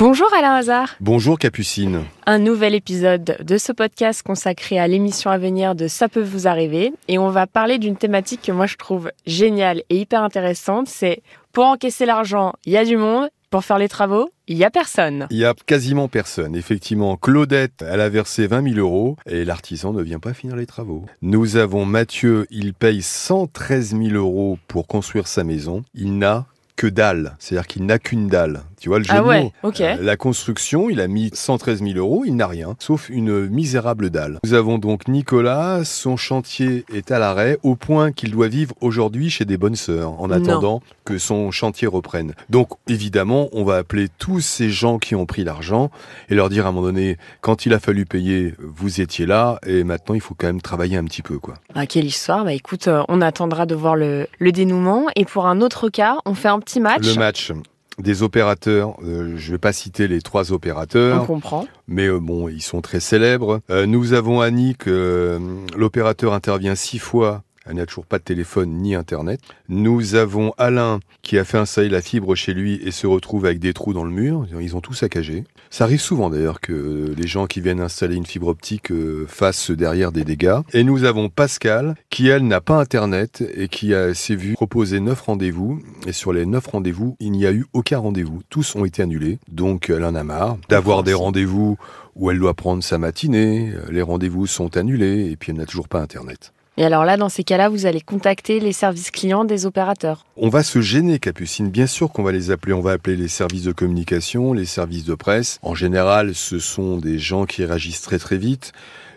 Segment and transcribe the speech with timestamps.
[0.00, 0.96] Bonjour Alain Hazard.
[1.00, 2.04] Bonjour Capucine.
[2.24, 6.48] Un nouvel épisode de ce podcast consacré à l'émission à venir de Ça peut vous
[6.48, 6.94] arriver.
[7.06, 10.88] Et on va parler d'une thématique que moi je trouve géniale et hyper intéressante.
[10.88, 11.20] C'est
[11.52, 13.28] pour encaisser l'argent, il y a du monde.
[13.50, 15.26] Pour faire les travaux, il y a personne.
[15.28, 16.54] Il y a quasiment personne.
[16.54, 20.66] Effectivement, Claudette, elle a versé 20 000 euros et l'artisan ne vient pas finir les
[20.66, 21.04] travaux.
[21.20, 25.82] Nous avons Mathieu, il paye 113 000 euros pour construire sa maison.
[25.94, 26.46] Il n'a
[26.80, 28.62] que dalle, c'est-à-dire qu'il n'a qu'une dalle.
[28.80, 29.82] Tu vois le jeu Ah de ouais, mots ok.
[30.00, 34.38] La construction, il a mis 113 000 euros, il n'a rien, sauf une misérable dalle.
[34.42, 39.28] Nous avons donc Nicolas, son chantier est à l'arrêt, au point qu'il doit vivre aujourd'hui
[39.28, 40.36] chez des bonnes sœurs, en Non.
[40.36, 42.32] attendant que son chantier reprenne.
[42.48, 45.90] Donc évidemment, on va appeler tous ces gens qui ont pris l'argent
[46.30, 49.58] et leur dire à un moment donné, quand il a fallu payer, vous étiez là,
[49.66, 51.56] et maintenant il faut quand même travailler un petit peu, quoi.
[51.74, 52.46] Ah, quelle histoire.
[52.46, 55.08] Bah écoute, euh, on attendra de voir le, le dénouement.
[55.16, 57.06] Et pour un autre cas, on fait un petit match.
[57.06, 57.52] Le match
[57.98, 61.66] des opérateurs, euh, je vais pas citer les trois On opérateurs, comprend.
[61.86, 63.60] mais euh, bon, ils sont très célèbres.
[63.70, 65.38] Euh, nous avons Annick, euh,
[65.76, 67.42] l'opérateur intervient six fois.
[67.66, 69.40] Elle n'a toujours pas de téléphone ni internet.
[69.68, 73.58] Nous avons Alain qui a fait installer la fibre chez lui et se retrouve avec
[73.58, 74.46] des trous dans le mur.
[74.60, 75.44] Ils ont tout saccagé.
[75.68, 79.70] Ça arrive souvent d'ailleurs que les gens qui viennent installer une fibre optique euh, fassent
[79.70, 80.58] derrière des dégâts.
[80.72, 84.98] Et nous avons Pascal qui elle n'a pas internet et qui a- s'est vu proposer
[84.98, 85.80] neuf rendez-vous.
[86.06, 88.40] Et sur les neuf rendez-vous, il n'y a eu aucun rendez-vous.
[88.48, 89.38] Tous ont été annulés.
[89.52, 91.76] Donc elle en a marre d'avoir des rendez-vous
[92.16, 93.70] où elle doit prendre sa matinée.
[93.90, 96.52] Les rendez-vous sont annulés et puis elle n'a toujours pas internet.
[96.80, 100.24] Et alors là, dans ces cas-là, vous allez contacter les services clients des opérateurs.
[100.38, 101.68] On va se gêner, Capucine.
[101.68, 102.72] Bien sûr qu'on va les appeler.
[102.72, 105.58] On va appeler les services de communication, les services de presse.
[105.60, 108.72] En général, ce sont des gens qui réagissent très très vite.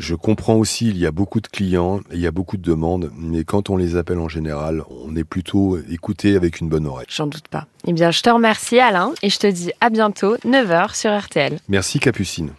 [0.00, 3.12] Je comprends aussi, il y a beaucoup de clients, il y a beaucoup de demandes,
[3.16, 7.06] mais quand on les appelle en général, on est plutôt écouté avec une bonne oreille.
[7.08, 7.68] J'en doute pas.
[7.86, 11.60] Eh bien, je te remercie Alain et je te dis à bientôt, 9h sur RTL.
[11.68, 12.50] Merci Capucine.